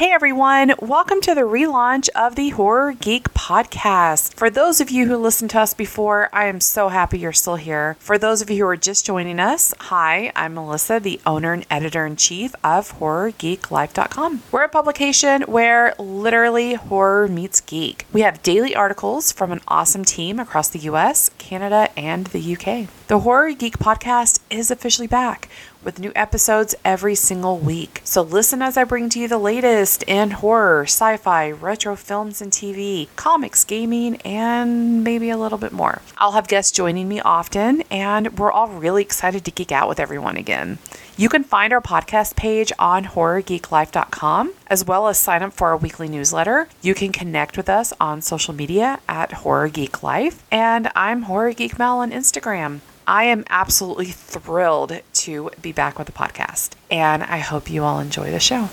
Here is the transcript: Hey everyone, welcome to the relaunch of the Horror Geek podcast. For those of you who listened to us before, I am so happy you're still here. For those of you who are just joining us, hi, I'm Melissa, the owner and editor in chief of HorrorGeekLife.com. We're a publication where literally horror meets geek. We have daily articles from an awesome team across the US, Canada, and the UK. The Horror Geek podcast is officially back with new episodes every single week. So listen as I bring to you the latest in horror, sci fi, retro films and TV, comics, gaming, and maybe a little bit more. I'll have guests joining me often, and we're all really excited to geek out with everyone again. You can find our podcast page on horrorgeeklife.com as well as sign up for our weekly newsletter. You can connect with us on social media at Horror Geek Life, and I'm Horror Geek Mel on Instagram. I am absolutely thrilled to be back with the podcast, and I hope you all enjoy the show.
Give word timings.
Hey 0.00 0.12
everyone, 0.12 0.72
welcome 0.80 1.20
to 1.20 1.34
the 1.34 1.42
relaunch 1.42 2.08
of 2.14 2.34
the 2.34 2.48
Horror 2.48 2.94
Geek 2.94 3.34
podcast. 3.34 4.32
For 4.32 4.48
those 4.48 4.80
of 4.80 4.88
you 4.88 5.04
who 5.04 5.18
listened 5.18 5.50
to 5.50 5.60
us 5.60 5.74
before, 5.74 6.30
I 6.32 6.46
am 6.46 6.58
so 6.58 6.88
happy 6.88 7.18
you're 7.18 7.34
still 7.34 7.56
here. 7.56 7.98
For 8.00 8.16
those 8.16 8.40
of 8.40 8.48
you 8.48 8.64
who 8.64 8.70
are 8.70 8.78
just 8.78 9.04
joining 9.04 9.38
us, 9.38 9.74
hi, 9.78 10.32
I'm 10.34 10.54
Melissa, 10.54 11.00
the 11.00 11.20
owner 11.26 11.52
and 11.52 11.66
editor 11.70 12.06
in 12.06 12.16
chief 12.16 12.54
of 12.64 12.98
HorrorGeekLife.com. 12.98 14.42
We're 14.50 14.62
a 14.62 14.70
publication 14.70 15.42
where 15.42 15.94
literally 15.98 16.72
horror 16.72 17.28
meets 17.28 17.60
geek. 17.60 18.06
We 18.10 18.22
have 18.22 18.42
daily 18.42 18.74
articles 18.74 19.32
from 19.32 19.52
an 19.52 19.60
awesome 19.68 20.06
team 20.06 20.40
across 20.40 20.70
the 20.70 20.78
US, 20.78 21.28
Canada, 21.36 21.90
and 21.94 22.28
the 22.28 22.56
UK. 22.56 22.88
The 23.08 23.20
Horror 23.20 23.52
Geek 23.52 23.76
podcast 23.78 24.40
is 24.48 24.70
officially 24.70 25.08
back 25.08 25.50
with 25.82 25.98
new 25.98 26.12
episodes 26.14 26.74
every 26.84 27.14
single 27.14 27.58
week. 27.58 28.00
So 28.04 28.22
listen 28.22 28.62
as 28.62 28.76
I 28.76 28.84
bring 28.84 29.08
to 29.10 29.20
you 29.20 29.28
the 29.28 29.38
latest 29.38 30.02
in 30.04 30.30
horror, 30.30 30.82
sci 30.82 31.16
fi, 31.16 31.50
retro 31.50 31.96
films 31.96 32.40
and 32.40 32.52
TV, 32.52 33.08
comics, 33.16 33.64
gaming, 33.64 34.16
and 34.22 35.02
maybe 35.04 35.30
a 35.30 35.38
little 35.38 35.58
bit 35.58 35.72
more. 35.72 36.02
I'll 36.18 36.32
have 36.32 36.48
guests 36.48 36.72
joining 36.72 37.08
me 37.08 37.20
often, 37.20 37.82
and 37.90 38.38
we're 38.38 38.52
all 38.52 38.68
really 38.68 39.02
excited 39.02 39.44
to 39.44 39.50
geek 39.50 39.72
out 39.72 39.88
with 39.88 40.00
everyone 40.00 40.36
again. 40.36 40.78
You 41.16 41.28
can 41.28 41.44
find 41.44 41.72
our 41.72 41.82
podcast 41.82 42.36
page 42.36 42.72
on 42.78 43.04
horrorgeeklife.com 43.04 44.54
as 44.66 44.84
well 44.84 45.08
as 45.08 45.18
sign 45.18 45.42
up 45.42 45.52
for 45.52 45.68
our 45.68 45.76
weekly 45.76 46.08
newsletter. 46.08 46.68
You 46.80 46.94
can 46.94 47.12
connect 47.12 47.56
with 47.56 47.68
us 47.68 47.92
on 48.00 48.22
social 48.22 48.54
media 48.54 49.00
at 49.08 49.32
Horror 49.32 49.68
Geek 49.68 50.02
Life, 50.02 50.44
and 50.50 50.90
I'm 50.94 51.22
Horror 51.22 51.52
Geek 51.52 51.78
Mel 51.78 51.98
on 51.98 52.12
Instagram. 52.12 52.80
I 53.10 53.24
am 53.24 53.42
absolutely 53.50 54.06
thrilled 54.06 55.00
to 55.14 55.50
be 55.60 55.72
back 55.72 55.98
with 55.98 56.06
the 56.06 56.12
podcast, 56.12 56.74
and 56.92 57.24
I 57.24 57.38
hope 57.38 57.68
you 57.68 57.82
all 57.82 57.98
enjoy 57.98 58.30
the 58.30 58.38
show. 58.38 58.68